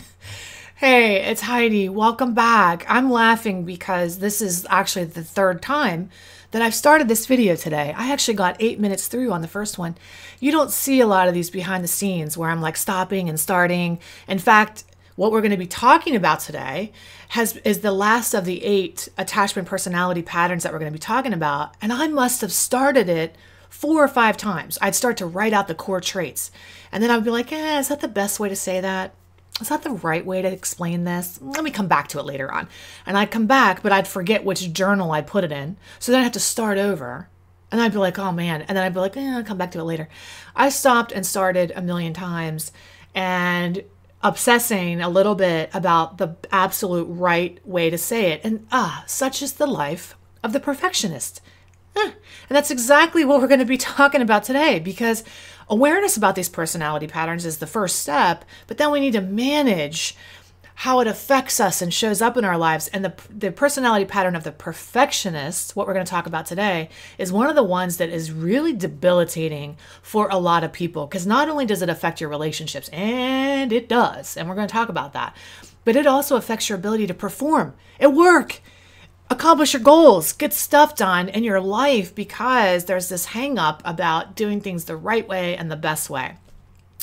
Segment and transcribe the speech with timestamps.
[0.76, 1.88] hey, it's Heidi.
[1.88, 2.84] Welcome back.
[2.88, 6.10] I'm laughing because this is actually the third time
[6.50, 7.94] that I've started this video today.
[7.96, 9.96] I actually got eight minutes through on the first one.
[10.40, 13.40] You don't see a lot of these behind the scenes where I'm like stopping and
[13.40, 13.98] starting.
[14.28, 14.84] In fact,
[15.16, 16.92] what we're going to be talking about today
[17.30, 20.98] has is the last of the eight attachment personality patterns that we're going to be
[20.98, 23.36] talking about and i must have started it
[23.68, 26.50] four or five times i'd start to write out the core traits
[26.90, 29.14] and then i'd be like eh, is that the best way to say that
[29.62, 31.38] is that the right way to explain this?
[31.40, 32.68] Let me come back to it later on.
[33.06, 35.76] And I'd come back, but I'd forget which journal I put it in.
[35.98, 37.28] So then I'd have to start over.
[37.70, 38.62] And I'd be like, oh man.
[38.62, 40.08] And then I'd be like, eh, I'll come back to it later.
[40.54, 42.72] I stopped and started a million times.
[43.14, 43.84] And
[44.22, 48.40] obsessing a little bit about the absolute right way to say it.
[48.44, 51.40] And ah, such is the life of the perfectionist.
[51.96, 52.10] Eh.
[52.48, 55.24] And that's exactly what we're going to be talking about today because
[55.68, 60.16] awareness about these personality patterns is the first step, but then we need to manage
[60.74, 62.88] how it affects us and shows up in our lives.
[62.88, 66.88] And the, the personality pattern of the perfectionist, what we're going to talk about today,
[67.18, 71.06] is one of the ones that is really debilitating for a lot of people.
[71.06, 74.72] Because not only does it affect your relationships, and it does, and we're going to
[74.72, 75.36] talk about that,
[75.84, 78.60] but it also affects your ability to perform at work,
[79.32, 84.36] accomplish your goals, get stuff done in your life because there's this hang up about
[84.36, 86.36] doing things the right way and the best way.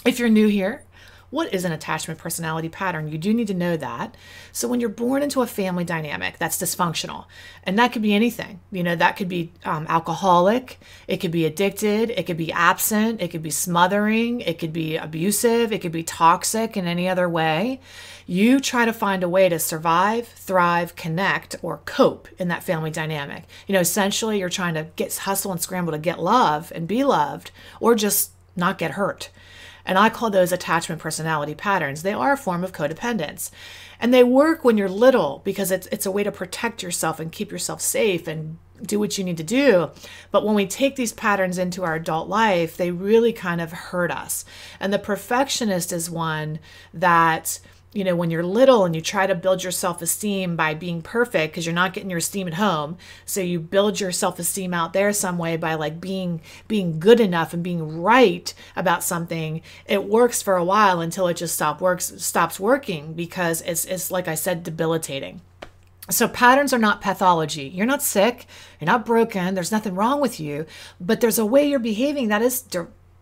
[0.06, 0.84] If you're new here,
[1.30, 3.08] what is an attachment personality pattern?
[3.08, 4.16] You do need to know that.
[4.52, 7.26] So when you're born into a family dynamic that's dysfunctional,
[7.64, 11.46] and that could be anything, you know, that could be um, alcoholic, it could be
[11.46, 15.92] addicted, it could be absent, it could be smothering, it could be abusive, it could
[15.92, 17.80] be toxic in any other way.
[18.26, 22.92] You try to find a way to survive, thrive, connect, or cope in that family
[22.92, 23.46] dynamic.
[23.66, 27.04] You know, essentially, you're trying to get hustle and scramble to get love and be
[27.04, 29.30] loved, or just not get hurt.
[29.90, 32.04] And I call those attachment personality patterns.
[32.04, 33.50] They are a form of codependence.
[34.00, 37.32] And they work when you're little because it's, it's a way to protect yourself and
[37.32, 39.90] keep yourself safe and do what you need to do.
[40.30, 44.12] But when we take these patterns into our adult life, they really kind of hurt
[44.12, 44.46] us.
[44.80, 46.60] And the perfectionist is one
[46.94, 47.60] that
[47.92, 51.02] you know, when you're little and you try to build your self esteem by being
[51.02, 52.98] perfect because you're not getting your esteem at home.
[53.26, 57.20] So you build your self esteem out there some way by like being being good
[57.20, 59.62] enough and being right about something.
[59.88, 64.12] It works for a while until it just stop works stops working because it's it's
[64.12, 65.42] like I said, debilitating.
[66.12, 67.68] So patterns are not pathology.
[67.68, 68.48] You're not sick.
[68.80, 69.54] You're not broken.
[69.54, 70.66] There's nothing wrong with you.
[71.00, 72.64] But there's a way you're behaving that is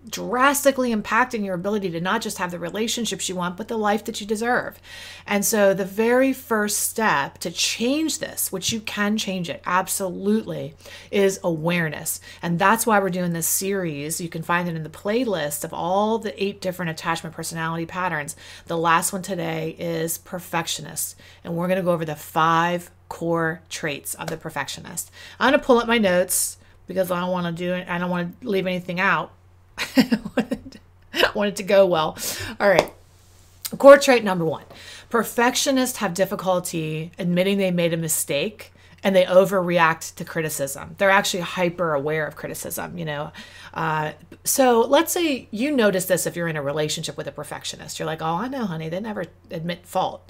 [0.10, 4.06] drastically impacting your ability to not just have the relationships you want, but the life
[4.06, 4.80] that you deserve.
[5.26, 10.76] And so, the very first step to change this, which you can change it absolutely,
[11.12, 12.20] is awareness.
[12.42, 14.22] And that's why we're doing this series.
[14.22, 18.36] You can find it in the playlist of all the eight different attachment personality patterns.
[18.66, 21.16] The last one today is perfectionist.
[21.44, 25.12] And we're going to go over the five core traits of the perfectionist.
[25.40, 26.58] I'm going to pull up my notes
[26.88, 29.32] because I don't want to do it, I don't want to leave anything out.
[29.78, 32.18] I want it to go well.
[32.60, 32.92] All right.
[33.78, 34.64] Core trait number one
[35.10, 38.74] perfectionists have difficulty admitting they made a mistake
[39.04, 40.96] and they overreact to criticism.
[40.98, 43.32] They're actually hyper aware of criticism, you know.
[43.74, 48.00] Uh, so let's say you notice this if you're in a relationship with a perfectionist.
[48.00, 50.30] You're like, oh, I know, honey, they never admit fault.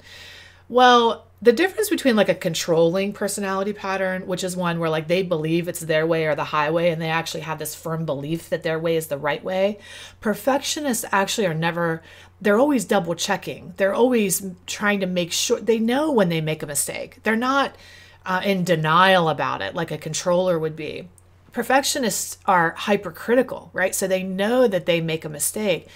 [0.68, 5.22] Well, the difference between like a controlling personality pattern, which is one where like they
[5.22, 8.64] believe it's their way or the highway and they actually have this firm belief that
[8.64, 9.78] their way is the right way,
[10.20, 12.02] perfectionists actually are never,
[12.40, 13.72] they're always double checking.
[13.76, 17.20] They're always trying to make sure they know when they make a mistake.
[17.22, 17.76] They're not
[18.26, 21.08] uh, in denial about it like a controller would be
[21.52, 23.94] perfectionists are hypercritical, right?
[23.94, 25.88] So they know that they make a mistake,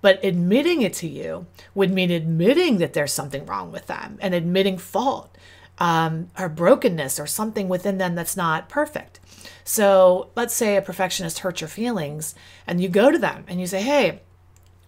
[0.00, 4.34] but admitting it to you would mean admitting that there's something wrong with them and
[4.34, 5.36] admitting fault
[5.78, 9.20] um, or brokenness or something within them that's not perfect.
[9.64, 12.34] So let's say a perfectionist hurts your feelings
[12.66, 14.20] and you go to them and you say, hey,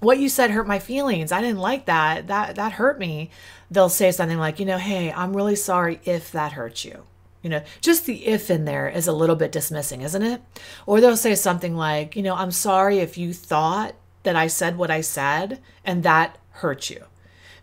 [0.00, 1.32] what you said hurt my feelings.
[1.32, 2.26] I didn't like that.
[2.26, 3.30] That that hurt me.
[3.70, 7.04] They'll say something like, you know, hey, I'm really sorry if that hurt you.
[7.42, 10.42] You know, just the if in there is a little bit dismissing, isn't it?
[10.86, 14.76] Or they'll say something like, you know, I'm sorry if you thought that I said
[14.76, 17.04] what I said and that hurt you.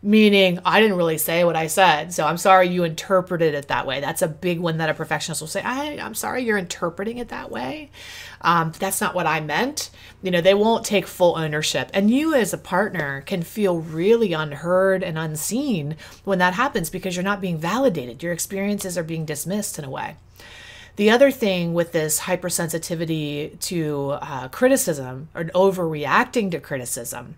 [0.01, 2.13] Meaning, I didn't really say what I said.
[2.13, 3.99] So I'm sorry you interpreted it that way.
[3.99, 7.27] That's a big one that a perfectionist will say, I, am sorry you're interpreting it
[7.29, 7.91] that way.
[8.39, 9.89] Um, that's not what I meant.
[10.21, 11.89] You know, they won't take full ownership.
[11.93, 17.17] And you, as a partner, can feel really unheard and unseen when that happens because
[17.17, 18.23] you're not being validated.
[18.23, 20.15] Your experiences are being dismissed in a way.
[20.99, 27.35] The other thing with this hypersensitivity to uh, criticism or overreacting to criticism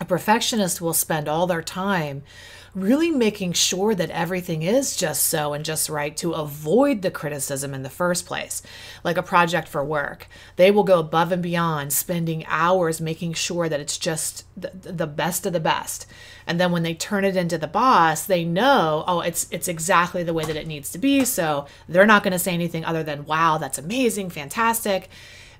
[0.00, 2.24] A perfectionist will spend all their time
[2.74, 7.74] really making sure that everything is just so and just right to avoid the criticism
[7.74, 8.62] in the first place,
[9.04, 10.26] like a project for work.
[10.56, 15.06] They will go above and beyond, spending hours making sure that it's just the, the
[15.06, 16.06] best of the best.
[16.46, 20.22] And then when they turn it into the boss, they know, oh, it's it's exactly
[20.22, 21.24] the way that it needs to be.
[21.26, 25.10] So they're not going to say anything other than, wow, that's amazing, fantastic.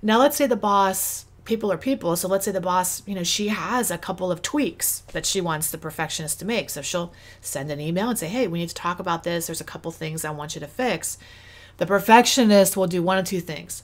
[0.01, 2.15] Now let's say the boss people are people.
[2.17, 5.41] So let's say the boss, you know, she has a couple of tweaks that she
[5.41, 6.71] wants the perfectionist to make.
[6.71, 9.47] So she'll send an email and say, hey, we need to talk about this.
[9.47, 11.19] There's a couple things I want you to fix.
[11.79, 13.83] The perfectionist will do one of two things.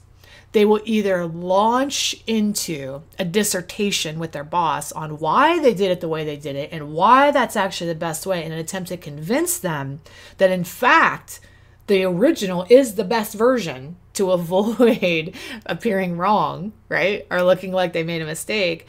[0.52, 6.00] They will either launch into a dissertation with their boss on why they did it
[6.00, 8.88] the way they did it and why that's actually the best way in an attempt
[8.88, 10.00] to convince them
[10.38, 11.40] that, in fact,
[11.86, 15.34] the original is the best version to avoid
[15.66, 17.26] appearing wrong, right?
[17.30, 18.86] Or looking like they made a mistake.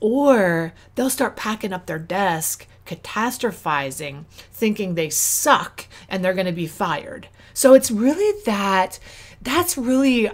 [0.00, 6.52] Or they'll start packing up their desk, catastrophizing, thinking they suck and they're going to
[6.52, 7.28] be fired.
[7.54, 8.98] So it's really that,
[9.40, 10.30] that's really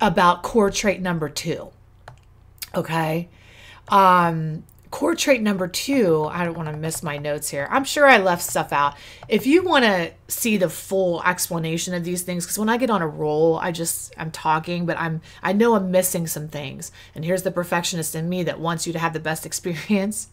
[0.00, 1.70] about core trait number two.
[2.74, 3.28] Okay.
[3.88, 7.66] Um, core trait number two, I don't want to miss my notes here.
[7.70, 8.94] I'm sure I left stuff out.
[9.26, 12.90] If you want to see the full explanation of these things, because when I get
[12.90, 16.92] on a roll, I just I'm talking, but I'm I know I'm missing some things.
[17.14, 20.28] And here's the perfectionist in me that wants you to have the best experience.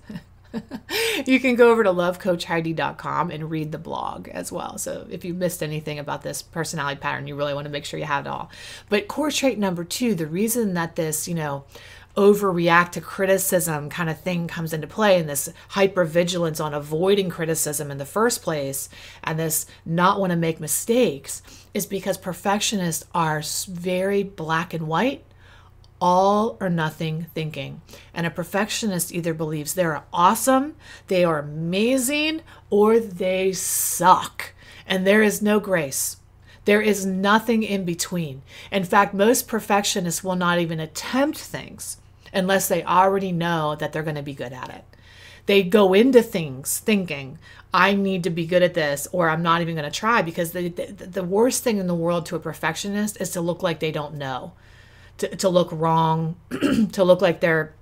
[1.25, 4.77] you can go over to lovecoachheidi.com and read the blog as well.
[4.77, 7.99] So if you missed anything about this personality pattern, you really want to make sure
[7.99, 8.49] you have it all.
[8.89, 11.65] But core trait number two, the reason that this, you know,
[12.19, 17.89] overreact to criticism kind of thing comes into play and this hypervigilance on avoiding criticism
[17.89, 18.89] in the first place
[19.23, 21.41] and this not want to make mistakes
[21.73, 25.23] is because perfectionists are very black and white
[26.01, 27.81] all or nothing thinking.
[28.13, 30.75] And a perfectionist either believes they're awesome,
[31.07, 34.53] they are amazing, or they suck.
[34.85, 36.17] And there is no grace.
[36.65, 38.41] There is nothing in between.
[38.71, 41.97] In fact, most perfectionists will not even attempt things
[42.33, 44.83] unless they already know that they're going to be good at it.
[45.45, 47.39] They go into things thinking,
[47.73, 50.51] I need to be good at this, or I'm not even going to try because
[50.51, 53.79] the, the, the worst thing in the world to a perfectionist is to look like
[53.79, 54.53] they don't know,
[55.17, 56.35] to, to look wrong,
[56.91, 57.73] to look like they're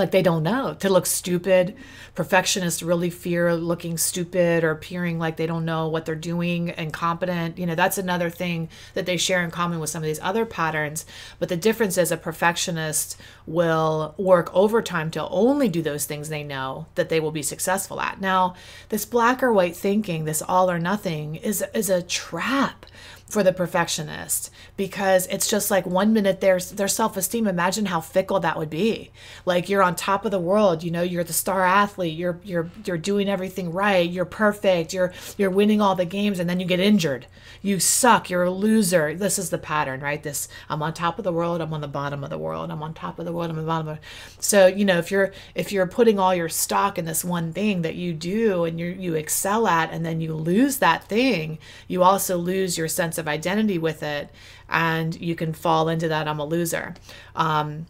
[0.00, 0.74] like they don't know.
[0.80, 1.76] To look stupid
[2.14, 7.58] perfectionists really fear looking stupid or appearing like they don't know what they're doing incompetent
[7.58, 10.46] you know that's another thing that they share in common with some of these other
[10.46, 11.04] patterns.
[11.38, 16.44] But the difference is a perfectionist will work overtime to only do those things they
[16.44, 18.20] know that they will be successful at.
[18.20, 18.54] Now
[18.88, 22.86] this black or white thinking this all or nothing is is a trap
[23.34, 27.46] for the perfectionist because it's just like one minute there's their self-esteem.
[27.46, 29.10] Imagine how fickle that would be.
[29.44, 32.70] Like you're on top of the world you know you're the star athlete you're you're
[32.84, 36.66] you're doing everything right you're perfect you're you're winning all the games and then you
[36.66, 37.26] get injured.
[37.60, 39.14] You suck you're a loser.
[39.14, 40.22] This is the pattern right?
[40.22, 42.82] This i'm on top of the world i'm on the bottom of the world i'm
[42.82, 43.98] on top of the world i'm on the bottom of
[44.38, 47.82] so you know if you're if you're putting all your stock in this one thing
[47.82, 51.58] that you do and you you excel at and then you lose that thing
[51.88, 54.28] you also lose your sense of of identity with it
[54.68, 56.94] and you can fall into that i'm a loser.
[57.34, 57.86] Um,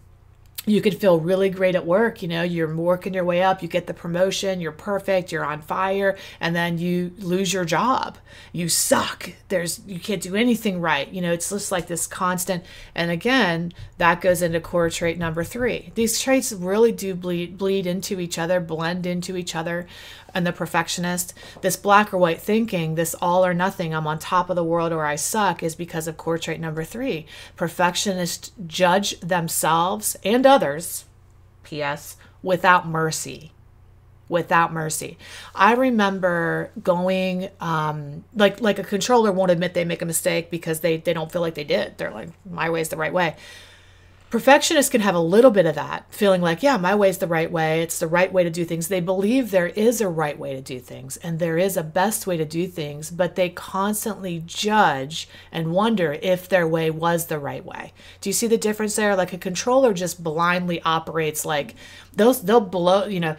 [0.66, 3.68] you could feel really great at work you know you're working your way up you
[3.68, 8.18] get the promotion you're perfect you're on fire and then you lose your job.
[8.52, 9.30] You suck.
[9.48, 11.08] There's you can't do anything right.
[11.08, 15.44] You know it's just like this constant and again that goes into core trait number
[15.44, 15.92] three.
[15.94, 19.86] These traits really do bleed bleed into each other blend into each other
[20.34, 24.50] and the perfectionist, this black or white thinking, this all or nothing, I'm on top
[24.50, 27.26] of the world or I suck, is because of core trait number three.
[27.56, 30.53] Perfectionists judge themselves and others,
[31.62, 33.52] P.S., without mercy.
[34.28, 35.18] Without mercy.
[35.54, 40.80] I remember going, um, like like a controller won't admit they make a mistake because
[40.80, 41.98] they, they don't feel like they did.
[41.98, 43.36] They're like, my way is the right way
[44.34, 47.28] Perfectionists can have a little bit of that, feeling like, yeah, my way is the
[47.28, 47.82] right way.
[47.82, 48.88] It's the right way to do things.
[48.88, 52.26] They believe there is a right way to do things and there is a best
[52.26, 57.38] way to do things, but they constantly judge and wonder if their way was the
[57.38, 57.92] right way.
[58.20, 59.14] Do you see the difference there?
[59.14, 61.76] Like a controller just blindly operates like
[62.12, 63.36] those, they'll blow, you know,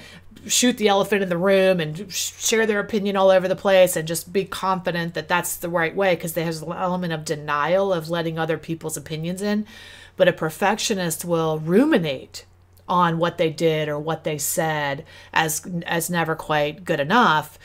[0.47, 4.07] shoot the elephant in the room and share their opinion all over the place and
[4.07, 8.09] just be confident that that's the right way because there's an element of denial of
[8.09, 9.65] letting other people's opinions in.
[10.17, 12.45] But a perfectionist will ruminate
[12.87, 17.57] on what they did or what they said as as never quite good enough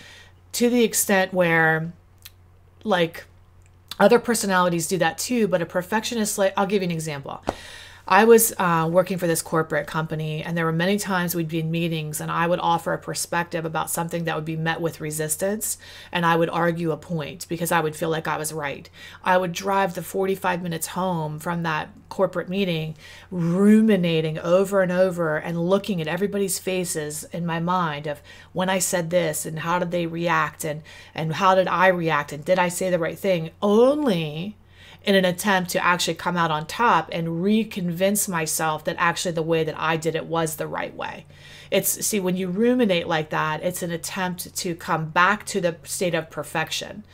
[0.52, 1.92] to the extent where
[2.84, 3.24] like
[3.98, 7.44] other personalities do that too but a perfectionist like I'll give you an example
[8.12, 11.60] I was uh, working for this corporate company, and there were many times we'd be
[11.60, 15.00] in meetings, and I would offer a perspective about something that would be met with
[15.00, 15.78] resistance,
[16.10, 18.90] and I would argue a point because I would feel like I was right.
[19.22, 22.96] I would drive the 45 minutes home from that corporate meeting,
[23.30, 28.20] ruminating over and over and looking at everybody's faces in my mind of
[28.52, 30.82] when I said this and how did they react and
[31.14, 33.50] and how did I react and did I say the right thing?
[33.62, 34.56] Only
[35.04, 39.42] in an attempt to actually come out on top and reconvince myself that actually the
[39.42, 41.26] way that I did it was the right way.
[41.70, 45.76] It's see when you ruminate like that, it's an attempt to come back to the
[45.84, 47.04] state of perfection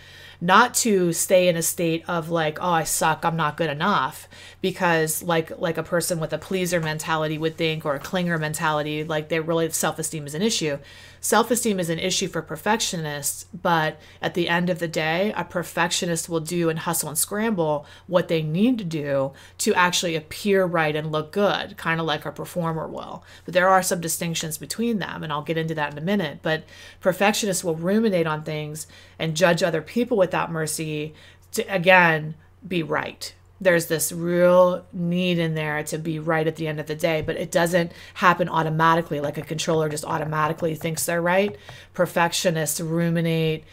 [0.41, 4.29] not to stay in a state of like oh i suck i'm not good enough
[4.61, 9.05] because like like a person with a pleaser mentality would think or a clinger mentality
[9.05, 10.79] like they really self-esteem is an issue
[11.21, 16.29] self-esteem is an issue for perfectionists but at the end of the day a perfectionist
[16.29, 20.97] will do and hustle and scramble what they need to do to actually appear right
[20.97, 23.25] and look good kind of like a performer will.
[23.45, 26.41] But there are some distinctions between them and i'll get into that in a minute.
[26.43, 26.65] But
[27.01, 28.87] perfectionists will ruminate on things
[29.19, 31.15] and judge other people without mercy
[31.53, 32.35] to again
[32.67, 36.87] be right there's this real need in there to be right at the end of
[36.87, 41.57] the day, but it doesn't happen automatically like a controller just automatically thinks they're right.
[41.95, 43.65] Perfectionists ruminate,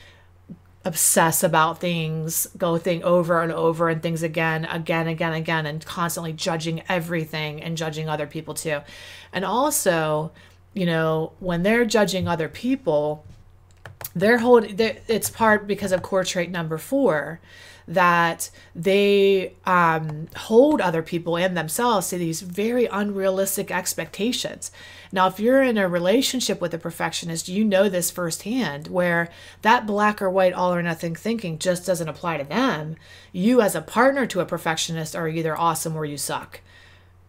[0.85, 5.85] obsess about things, go thing over and over and things again, again, again, again, and
[5.85, 8.79] constantly judging everything and judging other people too.
[9.33, 10.31] And also,
[10.73, 13.25] you know, when they're judging other people,
[14.15, 17.41] they're holding, it's part because of core trait number four
[17.87, 24.71] that they um, hold other people and themselves to these very unrealistic expectations.
[25.11, 29.29] Now, if you're in a relationship with a perfectionist, you know this firsthand, where
[29.61, 32.95] that black or white, all or nothing thinking just doesn't apply to them.
[33.31, 36.61] You, as a partner to a perfectionist, are either awesome or you suck.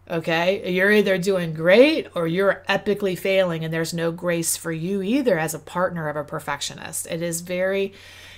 [0.09, 5.01] Okay, you're either doing great or you're epically failing, and there's no grace for you
[5.01, 7.07] either as a partner of a perfectionist.
[7.07, 7.93] It is very,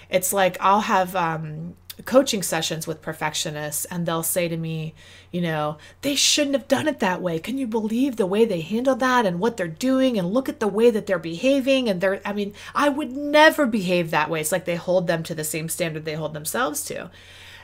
[0.10, 4.94] it's like I'll have um, coaching sessions with perfectionists and they'll say to me,
[5.32, 7.40] you know, they shouldn't have done it that way.
[7.40, 10.60] Can you believe the way they handled that and what they're doing and look at
[10.60, 14.42] the way that they're behaving and they're I mean, I would never behave that way.
[14.42, 17.10] It's like they hold them to the same standard they hold themselves to.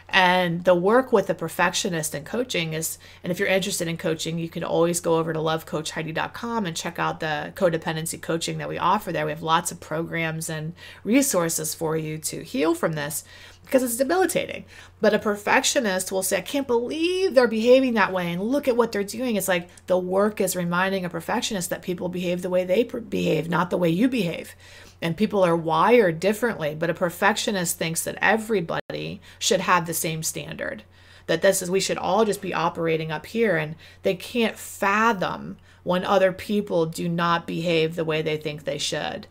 [0.10, 4.38] And the work with a perfectionist in coaching is, and if you're interested in coaching,
[4.38, 8.78] you can always go over to lovecoachheidi.com and check out the codependency coaching that we
[8.78, 9.26] offer there.
[9.26, 13.24] We have lots of programs and resources for you to heal from this
[13.66, 14.66] because it's debilitating.
[15.02, 18.32] But a perfectionist will say, I can't believe they're behaving that way.
[18.32, 19.36] And look at what they're doing.
[19.36, 23.50] It's like the work is reminding a perfectionist that people behave the way they behave,
[23.50, 24.56] not the way you behave.
[25.04, 26.74] And people are wired differently.
[26.74, 30.84] But a perfectionist thinks that everybody should have the same standard.
[31.28, 33.58] That this is, we should all just be operating up here.
[33.58, 38.78] And they can't fathom when other people do not behave the way they think they
[38.78, 39.28] should.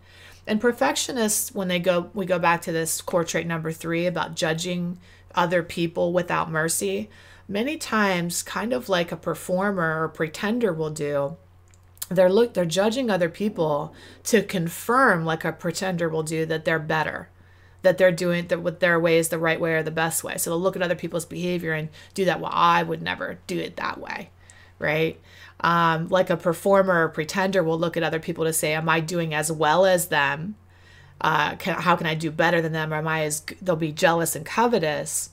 [0.46, 4.34] And perfectionists, when they go, we go back to this core trait number three about
[4.34, 4.98] judging
[5.34, 7.08] other people without mercy.
[7.48, 11.36] Many times, kind of like a performer or pretender will do,
[12.08, 13.94] they're look they're judging other people
[14.24, 17.28] to confirm, like a pretender will do, that they're better,
[17.82, 20.36] that they're doing that with their way is the right way or the best way.
[20.36, 22.40] So they'll look at other people's behavior and do that.
[22.40, 24.30] Well, I would never do it that way,
[24.78, 25.18] right?
[25.62, 29.00] um, like a performer or pretender will look at other people to say, Am I
[29.00, 30.56] doing as well as them?
[31.20, 32.92] Uh, can, how can I do better than them?
[32.92, 35.30] Or am I as they'll be jealous and covetous?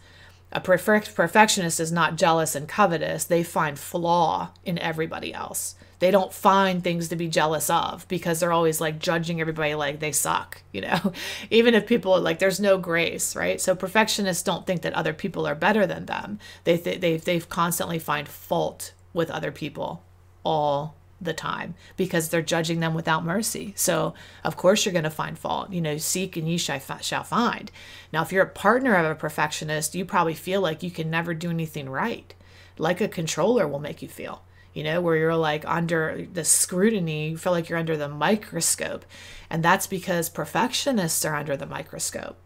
[0.52, 3.24] A perfect perfectionist is not jealous and covetous.
[3.26, 5.76] They find flaw in everybody else.
[6.00, 10.00] They don't find things to be jealous of because they're always like judging everybody like
[10.00, 11.14] they suck, you know?
[11.50, 13.60] Even if people like there's no grace, right?
[13.60, 16.40] So perfectionists don't think that other people are better than them.
[16.64, 20.04] They th- they they constantly find fault with other people
[20.44, 23.74] all the time because they're judging them without mercy.
[23.76, 24.14] So,
[24.44, 25.72] of course, you're going to find fault.
[25.72, 27.72] You know, seek and ye shall find.
[28.14, 31.34] Now, if you're a partner of a perfectionist, you probably feel like you can never
[31.34, 32.34] do anything right,
[32.78, 34.44] like a controller will make you feel.
[34.80, 39.04] You know, where you're like under the scrutiny, you feel like you're under the microscope.
[39.50, 42.38] And that's because perfectionists are under the microscope.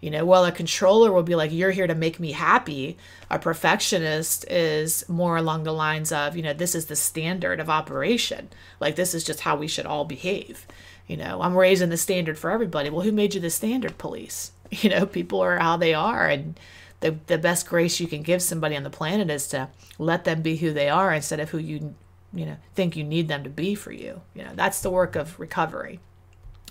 [0.00, 2.96] You know, while a controller will be like, you're here to make me happy,
[3.30, 7.68] a perfectionist is more along the lines of, you know, this is the standard of
[7.68, 8.48] operation.
[8.80, 10.66] Like, this is just how we should all behave.
[11.06, 12.88] You know, I'm raising the standard for everybody.
[12.88, 14.52] Well, who made you the standard police?
[14.70, 16.26] You know, people are how they are.
[16.26, 16.58] And
[17.04, 19.68] the, the best grace you can give somebody on the planet is to
[19.98, 21.94] let them be who they are instead of who you,
[22.32, 24.22] you know, think you need them to be for you.
[24.32, 26.00] You know, that's the work of recovery.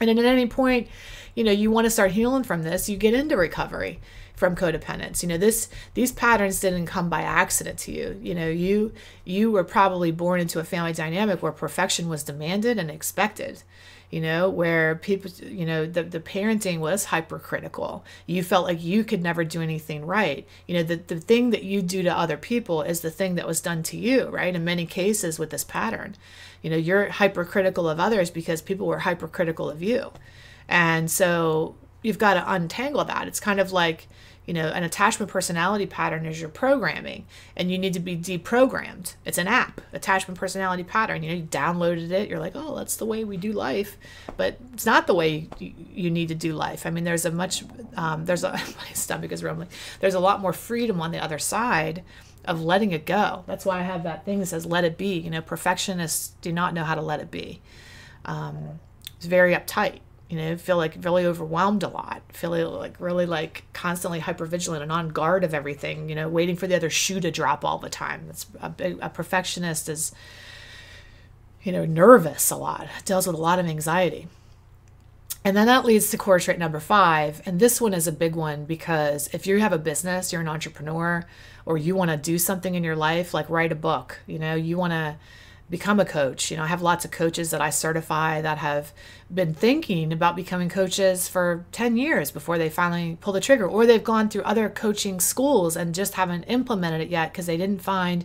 [0.02, 0.88] And at any point,
[1.36, 4.00] you know, you want to start healing from this, you get into recovery
[4.34, 5.22] from codependence.
[5.22, 8.20] You know, this these patterns didn't come by accident to you.
[8.20, 8.92] You know, you
[9.24, 13.62] you were probably born into a family dynamic where perfection was demanded and expected.
[14.14, 18.06] You know, where people, you know, the, the parenting was hypercritical.
[18.28, 20.48] You felt like you could never do anything right.
[20.68, 23.48] You know, the, the thing that you do to other people is the thing that
[23.48, 24.54] was done to you, right?
[24.54, 26.16] In many cases with this pattern.
[26.62, 30.12] You know, you're hypercritical of others because people were hypercritical of you.
[30.68, 33.28] And so you've got to untangle that.
[33.28, 34.08] It's kind of like,
[34.46, 39.16] you know, an attachment personality pattern is your programming and you need to be deprogrammed.
[39.26, 41.24] It's an app, attachment personality pattern.
[41.24, 43.98] You know, you downloaded it, you're like, oh, that's the way we do life.
[44.36, 46.86] But it's not the way you, you need to do life.
[46.86, 47.64] I mean, there's a much,
[47.96, 49.70] um, there's a, my stomach is rumbling.
[50.02, 52.04] There's a lot more freedom on the other side
[52.44, 53.46] of letting it go.
[53.48, 55.18] That's why I have that thing that says, let it be.
[55.18, 57.62] You know, perfectionists do not know how to let it be.
[58.26, 58.80] Um,
[59.16, 60.00] it's very uptight
[60.34, 64.82] you know, feel like really overwhelmed a lot, feeling like really like constantly hyper vigilant
[64.82, 67.78] and on guard of everything, you know, waiting for the other shoe to drop all
[67.78, 68.24] the time.
[68.26, 70.12] That's a, a perfectionist is,
[71.62, 74.28] you know, nervous a lot, deals with a lot of anxiety.
[75.46, 77.44] And then that leads to core trait number five.
[77.46, 80.48] And this one is a big one because if you have a business, you're an
[80.48, 81.24] entrepreneur,
[81.64, 84.56] or you want to do something in your life, like write a book, you know,
[84.56, 85.16] you want to
[85.74, 86.52] become a coach.
[86.52, 88.94] You know, I have lots of coaches that I certify that have
[89.34, 93.88] been thinking about becoming coaches for 10 years before they finally pull the trigger, or
[93.88, 97.82] they've gone through other coaching schools and just haven't implemented it yet because they didn't
[97.82, 98.24] find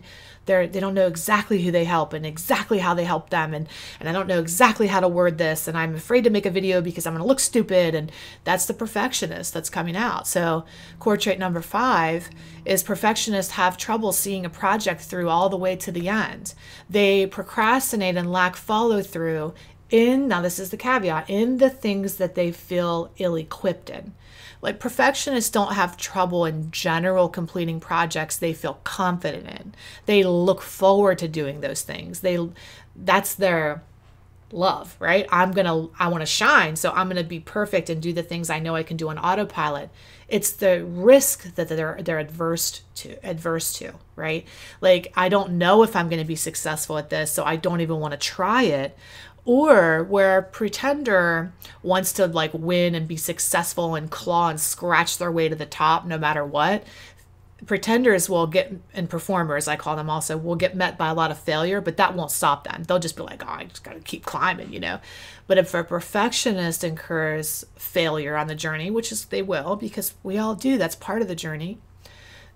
[0.49, 3.69] they're they don't know exactly who they help and exactly how they help them and
[3.99, 6.49] and I don't know exactly how to word this and I'm afraid to make a
[6.49, 8.11] video because I'm going to look stupid and
[8.43, 10.27] that's the perfectionist that's coming out.
[10.27, 10.65] So
[10.97, 12.29] core trait number 5
[12.65, 16.55] is perfectionists have trouble seeing a project through all the way to the end.
[16.89, 19.53] They procrastinate and lack follow through
[19.91, 24.13] in now this is the caveat in the things that they feel ill-equipped in
[24.61, 29.73] like perfectionists don't have trouble in general completing projects they feel confident in.
[30.05, 32.19] They look forward to doing those things.
[32.19, 32.49] They
[32.95, 33.83] that's their
[34.51, 35.27] love, right?
[35.31, 38.13] I'm going to I want to shine, so I'm going to be perfect and do
[38.13, 39.89] the things I know I can do on autopilot.
[40.27, 44.45] It's the risk that they're they're adverse to adverse to, right?
[44.81, 47.81] Like I don't know if I'm going to be successful at this, so I don't
[47.81, 48.97] even want to try it
[49.49, 55.31] or where pretender wants to like win and be successful and claw and scratch their
[55.31, 56.83] way to the top no matter what
[57.65, 61.31] pretenders will get and performers i call them also will get met by a lot
[61.31, 62.83] of failure but that won't stop them.
[62.83, 64.99] They'll just be like oh i just gotta keep climbing you know?
[65.47, 70.37] But if a perfectionist incurs failure on the journey which is they will because we
[70.37, 71.79] all do that's part of the journey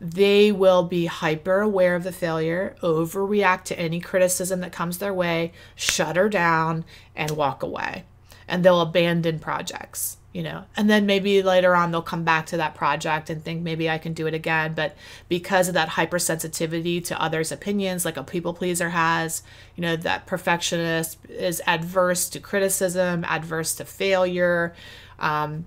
[0.04, 5.14] they will be hyper aware of the failure, overreact to any criticism that comes their
[5.14, 6.84] way, shut her down,
[7.16, 8.04] and walk away.
[8.46, 10.66] And they'll abandon projects, you know.
[10.76, 13.98] And then maybe later on they'll come back to that project and think maybe I
[13.98, 14.74] can do it again.
[14.74, 14.98] But
[15.30, 19.42] because of that hypersensitivity to others' opinions, like a people pleaser has,
[19.78, 24.76] you know, that perfectionist is adverse to criticism, adverse to failure.
[25.18, 25.66] Um,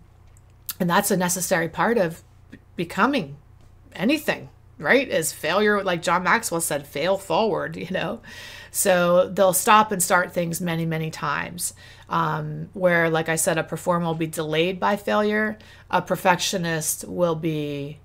[0.79, 2.22] and that's a necessary part of
[2.77, 3.38] becoming
[3.97, 5.09] anything, right?
[5.09, 8.21] Is failure, like John Maxwell said, fail forward, you know?
[8.71, 11.75] So they'll stop and start things many, many times.
[12.09, 15.59] Um, where, like I said, a performer will be delayed by failure,
[15.91, 17.99] a perfectionist will be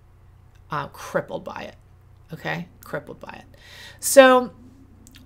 [0.72, 1.76] uh, crippled by it.
[2.34, 2.68] Okay?
[2.84, 3.58] Crippled by it.
[4.00, 4.54] So,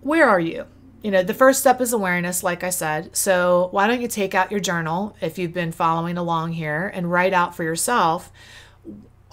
[0.01, 0.65] where are you?
[1.03, 3.15] You know, the first step is awareness, like I said.
[3.15, 7.11] So, why don't you take out your journal if you've been following along here and
[7.11, 8.31] write out for yourself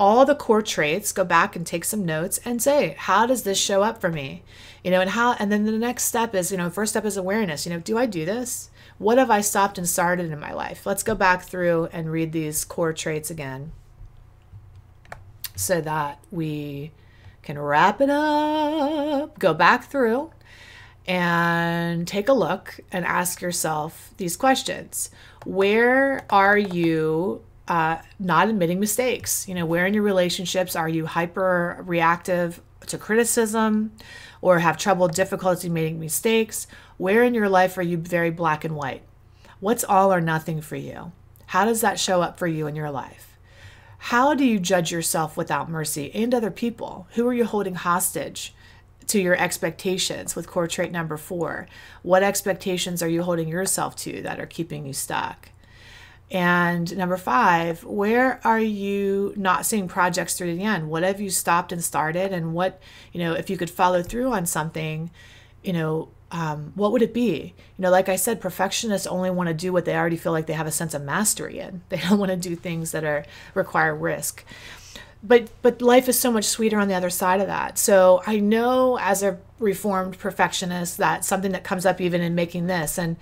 [0.02, 3.56] all the core traits, go back and take some notes and say, how does this
[3.56, 4.42] show up for me?
[4.82, 7.16] You know, and how, and then the next step is, you know, first step is
[7.16, 7.64] awareness.
[7.64, 8.68] You know, do I do this?
[8.98, 10.84] What have I stopped and started in my life?
[10.84, 13.70] Let's go back through and read these core traits again
[15.54, 16.90] so that we
[17.42, 20.32] can wrap it up, go back through
[21.06, 25.10] and take a look and ask yourself these questions.
[25.44, 29.48] Where are you uh, not admitting mistakes.
[29.48, 33.92] You know, where in your relationships are you hyper reactive to criticism
[34.40, 36.66] or have trouble, difficulty making mistakes?
[36.96, 39.02] Where in your life are you very black and white?
[39.60, 41.12] What's all or nothing for you?
[41.46, 43.38] How does that show up for you in your life?
[44.06, 47.06] How do you judge yourself without mercy and other people?
[47.12, 48.52] Who are you holding hostage
[49.06, 51.68] to your expectations with core trait number four?
[52.02, 55.50] What expectations are you holding yourself to that are keeping you stuck?
[56.32, 60.88] And number five, where are you not seeing projects through to the end?
[60.88, 62.32] What have you stopped and started?
[62.32, 62.80] And what,
[63.12, 65.10] you know, if you could follow through on something,
[65.62, 67.52] you know, um, what would it be?
[67.76, 70.46] You know, like I said, perfectionists only want to do what they already feel like
[70.46, 71.82] they have a sense of mastery in.
[71.90, 74.42] They don't want to do things that are require risk.
[75.22, 77.78] But but life is so much sweeter on the other side of that.
[77.78, 82.66] So I know as a reformed perfectionist that something that comes up even in making
[82.66, 83.16] this and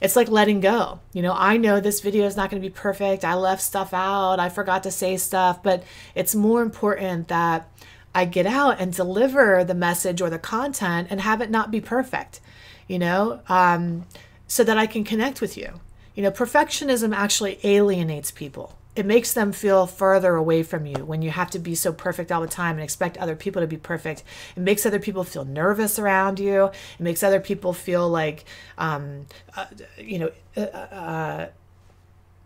[0.00, 1.00] it's like letting go.
[1.12, 3.24] You know, I know this video is not going to be perfect.
[3.24, 4.40] I left stuff out.
[4.40, 7.70] I forgot to say stuff, but it's more important that
[8.14, 11.80] I get out and deliver the message or the content and have it not be
[11.80, 12.40] perfect,
[12.86, 14.04] you know, um,
[14.46, 15.80] so that I can connect with you.
[16.14, 18.78] You know, perfectionism actually alienates people.
[18.96, 22.30] It makes them feel further away from you when you have to be so perfect
[22.30, 24.22] all the time and expect other people to be perfect.
[24.56, 26.66] It makes other people feel nervous around you.
[26.66, 28.44] It makes other people feel like,
[28.78, 29.26] um,
[29.56, 29.66] uh,
[29.98, 31.48] you know, uh, uh,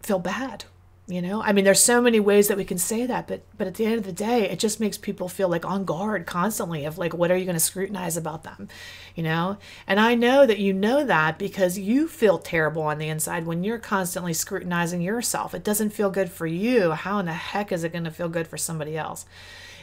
[0.03, 0.65] feel bad
[1.09, 1.43] you know?
[1.43, 3.87] I mean there's so many ways that we can say that but but at the
[3.87, 7.15] end of the day it just makes people feel like on guard constantly of like
[7.15, 8.69] what are you going to scrutinize about them
[9.15, 9.59] you know?
[9.87, 13.65] And i know that you know that because you feel terrible on the inside when
[13.65, 15.55] you're constantly scrutinizing yourself.
[15.55, 16.93] It doesn't feel good for you.
[16.93, 19.27] How in the heck is it going to feel good for somebody else?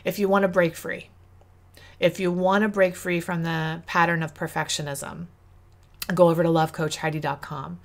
[0.03, 1.09] If you want to break free.
[1.99, 5.27] If you want to break free from the pattern of perfectionism
[6.13, 7.79] go over to lovecoachheidi.com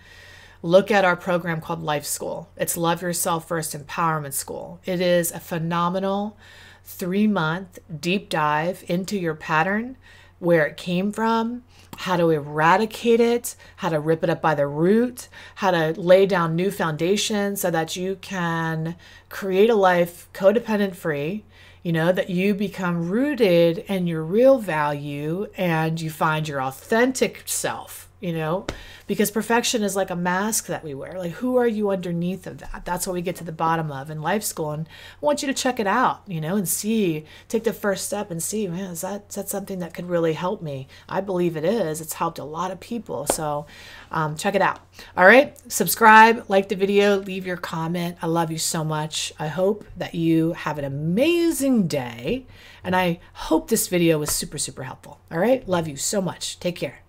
[0.62, 2.51] look at our program called Life School.
[2.57, 4.81] It's Love Yourself First Empowerment School.
[4.85, 6.37] It is a phenomenal
[6.85, 9.96] three month deep dive into your pattern,
[10.38, 11.62] where it came from,
[11.99, 16.27] how to eradicate it, how to rip it up by the root, how to lay
[16.27, 18.96] down new foundations so that you can
[19.31, 21.44] create a life codependent free.
[21.83, 27.44] You know, that you become rooted in your real value and you find your authentic
[27.46, 28.67] self you know?
[29.07, 31.19] Because perfection is like a mask that we wear.
[31.19, 32.83] Like who are you underneath of that?
[32.85, 35.49] That's what we get to the bottom of in life school and i want you
[35.49, 38.91] to check it out you know and see take the first step and see man
[38.91, 40.87] is that is that something that could really help me?
[41.09, 42.01] I believe it is.
[42.01, 43.67] It's helped a lot of people so
[44.11, 44.81] um, check it out.
[45.17, 45.57] All right?
[45.71, 48.19] Subscribe like the video leave your comment.
[48.23, 49.33] I love you so much.
[49.39, 52.47] I hope that you have an amazing day
[52.83, 55.21] and i hope this video was super super helpful.
[55.31, 55.67] All right?
[55.69, 56.61] Love you so much.
[56.61, 57.01] Take care